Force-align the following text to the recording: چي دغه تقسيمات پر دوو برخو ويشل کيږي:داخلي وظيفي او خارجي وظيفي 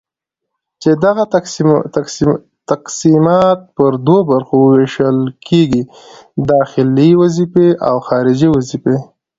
چي 0.81 0.91
دغه 1.05 1.23
تقسيمات 2.73 3.59
پر 3.75 3.91
دوو 4.07 4.27
برخو 4.31 4.57
ويشل 4.71 5.17
کيږي:داخلي 5.47 7.09
وظيفي 7.21 7.67
او 7.87 7.95
خارجي 8.07 8.47
وظيفي 8.55 8.95